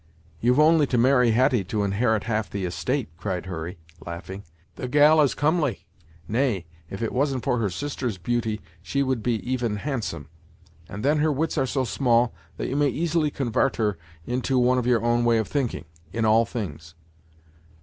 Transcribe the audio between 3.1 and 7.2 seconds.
cried Hurry, laughing; "the gal is comely; nay, if it